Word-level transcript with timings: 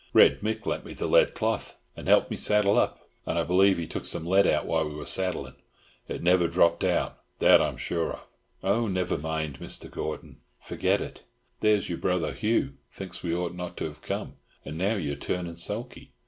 "Red 0.13 0.39
Mick 0.41 0.65
lent 0.65 0.83
me 0.83 0.93
the 0.95 1.05
lead 1.05 1.35
cloth, 1.35 1.77
and 1.95 2.07
helped 2.07 2.31
me 2.31 2.35
saddle 2.35 2.79
up, 2.79 3.07
and 3.27 3.37
I 3.37 3.43
believe 3.43 3.77
he 3.77 3.85
took 3.85 4.03
some 4.07 4.25
lead 4.25 4.47
out 4.47 4.65
while 4.65 4.89
we 4.89 4.95
were 4.95 5.05
saddling. 5.05 5.53
It 6.07 6.23
never 6.23 6.47
dropped 6.47 6.83
out. 6.83 7.19
That 7.37 7.61
I'm 7.61 7.77
sure 7.77 8.13
of." 8.13 8.25
"Oh, 8.63 8.87
never 8.87 9.15
mind, 9.15 9.59
Mr. 9.59 9.91
Gordon! 9.91 10.41
Forget 10.59 11.01
it! 11.01 11.21
There's 11.59 11.87
your 11.87 11.99
brother, 11.99 12.31
Hugh, 12.33 12.77
thinks 12.91 13.21
we 13.21 13.35
ought 13.35 13.53
not 13.53 13.77
to 13.77 13.85
have 13.85 14.01
come, 14.01 14.37
and 14.65 14.75
now 14.75 14.95
you 14.95 15.11
are 15.11 15.15
turning 15.15 15.53
sulky. 15.53 16.13